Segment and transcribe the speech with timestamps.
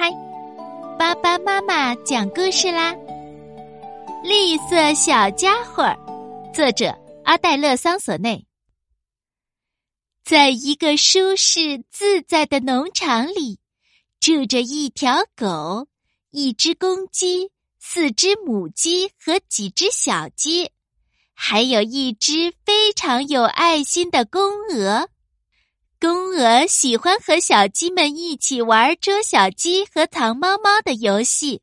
[0.00, 0.12] 嗨，
[0.96, 2.94] 爸爸妈妈讲故事啦！
[4.22, 5.92] 绿色小家伙，
[6.54, 8.46] 作者阿黛勒桑索内。
[10.24, 13.58] 在一个舒适自在的农场里，
[14.20, 15.88] 住着一条狗、
[16.30, 20.70] 一只公鸡、四只母鸡和几只小鸡，
[21.34, 24.40] 还有一只非常有爱心的公
[24.72, 25.08] 鹅。
[26.00, 31.60] 公鹅喜欢和小鸡们一起玩捉小鸡和藏猫猫的游戏，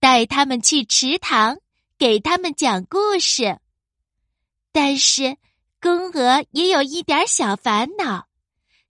[0.00, 1.58] 带它们去池塘，
[1.96, 3.60] 给它们讲故事。
[4.72, 5.36] 但是，
[5.80, 8.26] 公鹅也有一点小烦恼，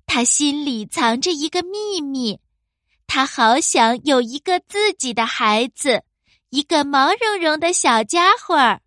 [0.06, 2.40] 它心里藏着一个秘密，
[3.06, 6.04] 它好想有一个自己的孩子，
[6.48, 8.80] 一个毛茸茸的小家伙儿。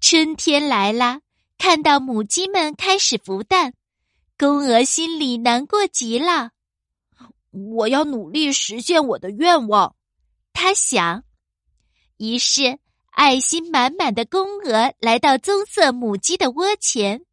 [0.00, 1.20] 春天来了，
[1.56, 3.74] 看到母鸡们开始孵蛋。
[4.38, 6.50] 公鹅心里难过极了，
[7.50, 9.96] 我要努力实现我的愿望，
[10.52, 11.24] 他想。
[12.18, 12.78] 于是，
[13.12, 17.24] 爱心满满的公鹅来到棕色母鸡的窝前，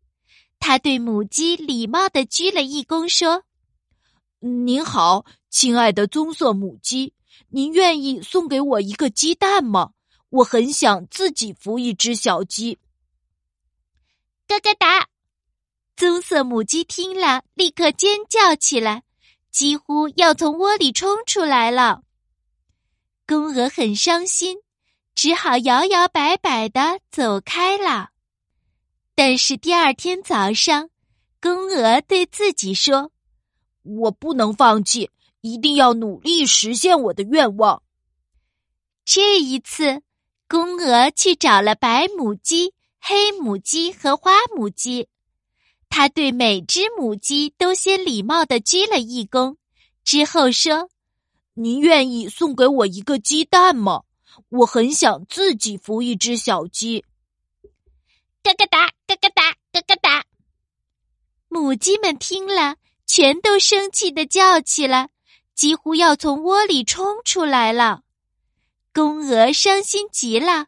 [0.60, 3.44] 他对母鸡礼貌的鞠了一躬，说
[4.40, 7.14] ：“您好，亲爱的棕色母鸡，
[7.50, 9.92] 您愿意送给我一个鸡蛋吗？
[10.30, 12.80] 我很想自己孵一只小鸡。”
[14.48, 15.10] 咯咯哒。
[15.96, 19.04] 棕色母鸡听了，立刻尖叫起来，
[19.52, 22.02] 几乎要从窝里冲出来了。
[23.28, 24.58] 公鹅很伤心，
[25.14, 28.10] 只好摇摇摆摆的走开了。
[29.16, 30.90] 但是第二天早上，
[31.40, 33.12] 公鹅对自己说
[33.84, 37.84] ：“我不能放弃，一定要努力实现我的愿望。”
[39.06, 40.02] 这一次，
[40.48, 45.08] 公鹅去找了白母鸡、黑母鸡和花母鸡。
[45.96, 49.58] 他对每只母鸡都先礼貌的鞠了一躬，
[50.04, 50.90] 之后说
[51.54, 54.02] ：“您愿意送给我一个鸡蛋吗？
[54.50, 57.06] 我很想自己孵一只小鸡。”
[58.42, 60.26] 咯咯哒，咯咯哒，咯咯哒。
[61.48, 65.12] 母鸡们听了，全都生气的叫起来，
[65.54, 68.02] 几乎要从窝里冲出来了。
[68.92, 70.66] 公鹅伤心极了，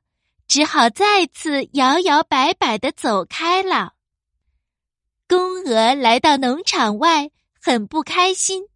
[0.47, 3.94] 只好再次摇摇摆摆的走开了。
[5.28, 8.68] 公鹅来到农场外，很不开心。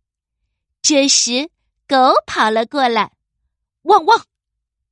[0.82, 1.52] 这时，
[1.88, 1.96] 狗
[2.26, 3.12] 跑了过来，
[3.84, 4.26] 汪汪！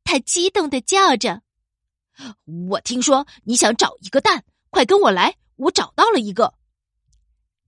[0.03, 1.41] 它激动的叫着
[2.69, 5.35] ：“我听说你想找一个蛋，快跟我来！
[5.55, 6.53] 我找到了一个。”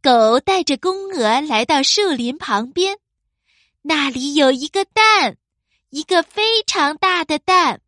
[0.03, 3.00] 狗带着公鹅来到树林旁边，
[3.81, 5.38] 那里有一个蛋，
[5.89, 7.81] 一个非常大的蛋。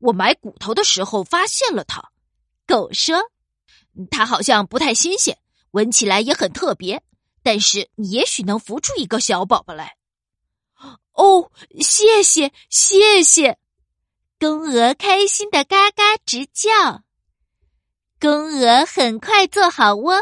[0.00, 2.10] 我买骨头的时候发现了它，
[2.66, 3.30] 狗说。
[4.10, 5.38] 它好像不太新鲜，
[5.72, 7.02] 闻起来也很特别，
[7.42, 9.96] 但是你也许能孵出一个小宝宝来。
[11.14, 11.50] 哦，
[11.80, 13.58] 谢谢谢谢！
[14.38, 17.02] 公鹅开心的嘎嘎直叫。
[18.20, 20.16] 公鹅很快做好窝，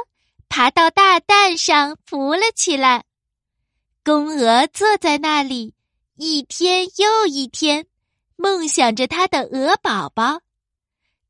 [0.48, 3.04] 爬到大蛋上孵了起来。
[4.02, 5.74] 公鹅坐在那里，
[6.14, 7.86] 一天又一天，
[8.36, 10.40] 梦想着它的鹅宝宝。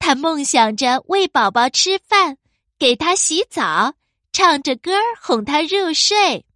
[0.07, 2.39] 他梦想着喂宝宝吃饭，
[2.79, 3.95] 给他洗澡，
[4.31, 6.47] 唱着歌哄他入睡。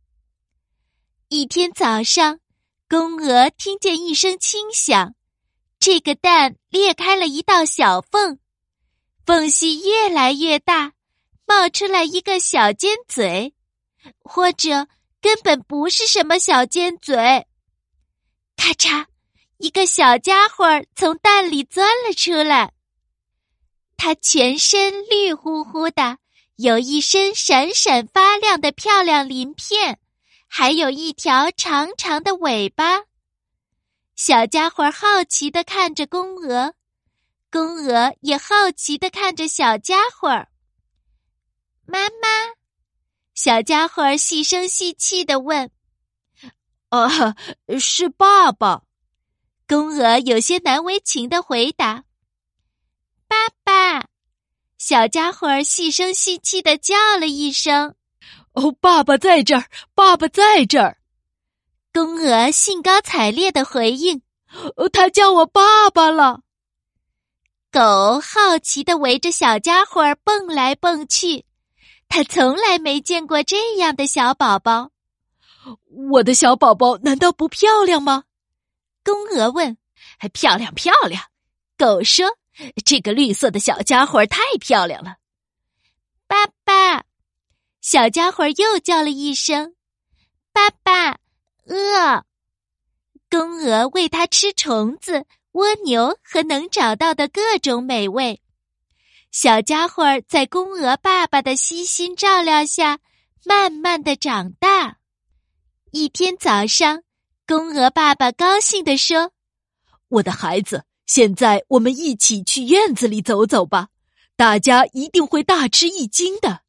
[1.30, 2.38] 一天早上，
[2.88, 5.16] 公鹅听见一声轻响，
[5.80, 8.38] 这个蛋裂开了一道小缝，
[9.26, 10.92] 缝隙越来越大，
[11.44, 13.52] 冒出来一个小尖嘴，
[14.20, 14.86] 或者
[15.20, 17.16] 根本不是什么小尖嘴。
[18.56, 19.06] 咔嚓，
[19.56, 22.72] 一个小家伙从蛋里钻了出来。
[24.02, 26.16] 它全身绿乎乎的，
[26.56, 30.00] 有一身闪闪发亮的漂亮鳞片，
[30.48, 33.02] 还有一条长长的尾巴。
[34.16, 36.72] 小家伙好奇的看着公鹅，
[37.50, 40.46] 公鹅也好奇的看着小家伙。
[41.84, 42.56] 妈妈，
[43.34, 45.70] 小家伙细声细气的问
[46.88, 47.36] ：“啊，
[47.78, 48.84] 是爸爸。”
[49.68, 52.04] 公鹅有些难为情的回答。
[54.90, 57.94] 小家伙细声细气的叫了一声
[58.54, 60.98] ：“哦，爸爸在这儿，爸爸在这儿。”
[61.94, 64.20] 公鹅兴高采烈的回应
[64.74, 66.40] ：“哦，他叫我爸爸了。”
[67.70, 71.44] 狗好奇的围着小家伙蹦来蹦去，
[72.08, 74.90] 它从来没见过这样的小宝宝。
[76.10, 78.24] 我的小宝宝难道不漂亮吗？
[79.04, 79.78] 公鹅问。
[80.18, 81.22] “还漂亮，漂亮。”
[81.78, 82.39] 狗说。
[82.84, 85.16] 这个绿色的小家伙太漂亮了，
[86.26, 87.04] 爸爸！
[87.80, 89.74] 小家伙又叫了一声
[90.52, 91.18] ：“爸爸！”
[91.66, 92.24] 饿。
[93.30, 98.42] 公鹅喂它吃虫子、蜗牛和能找到的各种美味。
[99.30, 102.98] 小家伙在公鹅爸爸的悉心照料下，
[103.44, 104.98] 慢慢的长大。
[105.92, 107.02] 一天早上，
[107.46, 109.32] 公鹅爸爸高兴地说
[110.08, 113.88] ：“我的孩子，现在我们一起去院子里走走吧，
[114.36, 116.60] 大家一定会大吃一惊的。”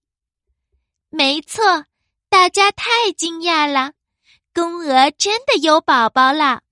[1.13, 1.85] 没错，
[2.27, 3.91] 大家太惊讶了，
[4.51, 6.63] 公鹅真的有宝宝了，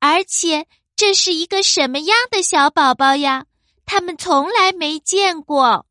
[0.00, 0.66] 而且
[0.96, 3.46] 这是一个什么样的小宝宝呀？
[3.84, 5.86] 他们从来没见过。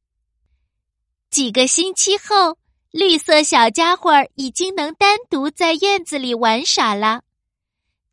[1.32, 2.58] 几个星期后，
[2.92, 7.22] 绿色小家伙已经能单独在院子里玩耍了。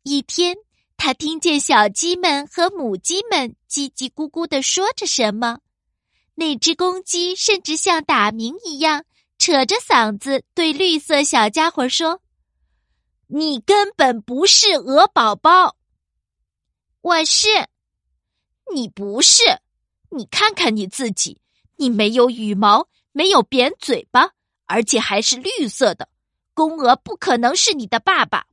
[0.03, 0.55] 一天，
[0.97, 5.59] 他听见小鸡们和母鸡们叽叽咕咕的说着什么，
[6.35, 9.05] 那只公鸡甚至像打鸣一样。
[9.39, 12.21] 扯着嗓子对绿色小家伙说
[13.27, 15.75] ：“你根本不是鹅宝宝。
[17.01, 17.49] ”“我是。
[18.73, 19.43] ”“你不是。
[20.15, 21.41] ”“你看看你自己，
[21.75, 24.29] 你没有羽毛，没有扁嘴巴，
[24.65, 26.07] 而且还是绿色的。
[26.53, 28.45] 公鹅不可能是你的爸爸。”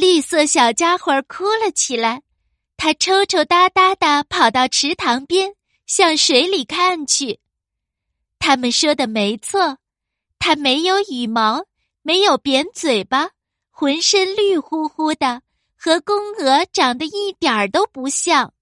[0.00, 2.22] 绿色小家伙哭了起来，
[2.78, 5.52] 他抽抽搭搭的跑到池塘边，
[5.86, 7.38] 向水里看去。
[8.38, 9.76] 他们说的没错，
[10.38, 11.66] 它没有羽毛，
[12.00, 13.32] 没有扁嘴巴，
[13.70, 15.42] 浑身绿乎乎的，
[15.76, 18.54] 和公鹅长得一点儿都不像。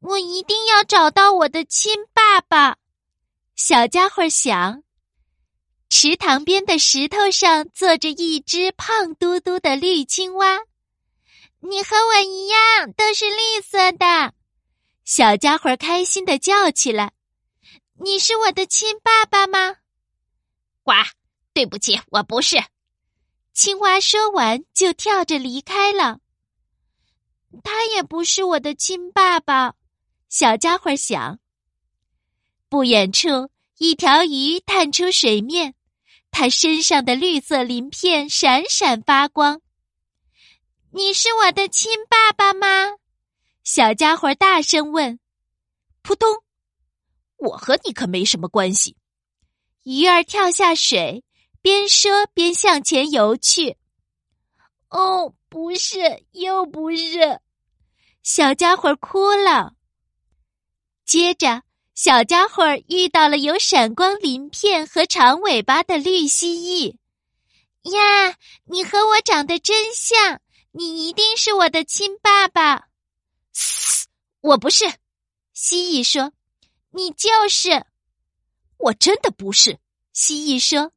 [0.00, 2.76] 我一定要找到我的亲爸爸，
[3.56, 4.82] 小家伙想。
[5.90, 10.58] 池塘边的石头上坐着一只胖嘟嘟的绿青蛙，
[11.60, 14.34] 你和我一样都是绿色的，
[15.04, 17.12] 小家伙开心的叫起来。
[18.00, 19.76] 你是我的亲爸爸吗？
[20.82, 20.92] 呱，
[21.54, 22.62] 对不起，我不是。
[23.54, 26.20] 青蛙说完就跳着离开了。
[27.64, 29.74] 他也不是我的亲爸爸，
[30.28, 31.40] 小家伙想。
[32.68, 35.74] 不远处，一条鱼探出水面，
[36.40, 39.60] 它身上的绿色鳞片闪闪发光。
[40.92, 42.94] 你是我的亲爸爸吗？
[43.64, 45.18] 小家伙大声问。
[46.00, 46.28] 扑通。
[47.38, 48.96] 我和你可没什么关系。
[49.82, 51.24] 鱼儿跳下水，
[51.60, 53.76] 边说边向前游去。
[54.90, 57.40] 哦，不是，又不是，
[58.22, 59.72] 小家伙哭了。
[61.04, 61.64] 接着，
[62.00, 66.94] 小家伙遇到了有闪光鳞片和长尾巴的绿蜥蜴。
[67.90, 68.36] 呀，
[68.66, 70.40] 你和我长得真像，
[70.70, 72.86] 你一定是我的亲爸爸。
[74.42, 74.84] 我不是，
[75.52, 76.32] 蜥蜴说。
[76.92, 77.84] 你就是，
[78.76, 79.80] 我真的不是。
[80.12, 80.92] 蜥蜴说：“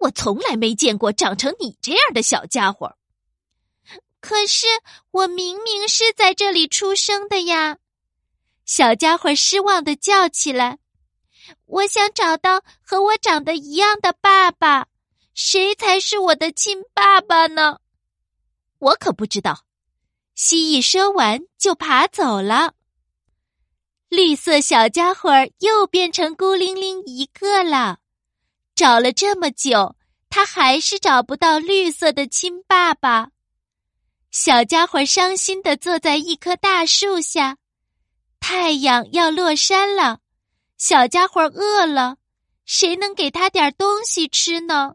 [0.00, 2.96] 我从来没见过长成你这样的小家伙。”
[4.20, 4.66] 可是
[5.10, 7.76] 我明明是在这里出生的呀！
[8.66, 10.78] 小家伙失望的叫起来
[11.66, 14.88] ：“我想找到和我长得一样的爸爸，
[15.34, 17.78] 谁才是我的亲爸爸呢？”
[18.78, 19.64] 我可不知道。
[20.34, 22.74] 蜥蜴说完就爬走了。
[24.08, 25.30] 绿色小家伙
[25.60, 27.98] 又变成孤零零一个了，
[28.74, 29.96] 找了这么久，
[30.28, 33.30] 他还是找不到绿色的亲爸爸。
[34.30, 37.56] 小家伙伤心的坐在一棵大树下，
[38.40, 40.20] 太阳要落山了，
[40.78, 42.16] 小家伙饿了，
[42.64, 44.94] 谁能给他点东西吃呢？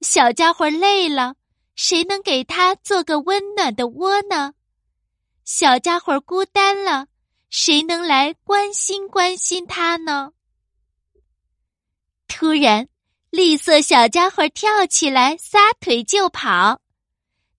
[0.00, 1.36] 小家伙累了，
[1.74, 4.54] 谁能给他做个温暖的窝呢？
[5.44, 7.06] 小家伙孤单了。
[7.50, 10.30] 谁能来关心关心他呢？
[12.28, 12.88] 突然，
[13.30, 16.80] 绿色小家伙跳起来，撒腿就跑。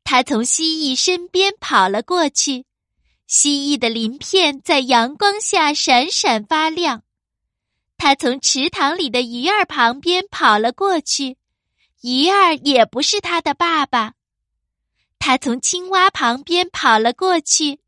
[0.06, 2.66] 他从蜥蜴身边跑了过去，
[3.34, 7.04] 蜥蜴的鳞片在阳光下闪闪发亮。
[7.96, 11.38] 它从池塘里的鱼儿旁边跑了过去，
[12.02, 14.16] 鱼儿也不是它的爸爸。
[15.18, 17.80] 他从青蛙旁边跑了过去。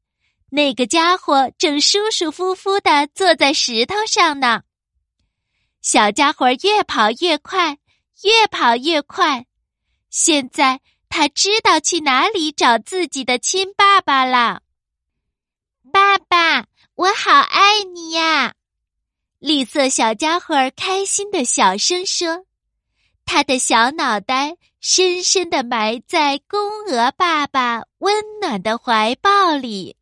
[0.50, 4.62] 那个家伙正舒舒服服的坐在石头上呢。
[5.82, 7.80] 小家伙越跑越快，
[8.24, 9.46] 越跑越快。
[10.10, 14.62] 现在他知道去哪里找自己的亲爸爸了。
[15.94, 18.56] 爸爸，我好爱你呀！
[19.38, 22.46] 绿色小家伙开心的小声说，
[23.28, 29.96] 他的小脑袋深深的埋在公鹅爸爸温暖的怀抱里。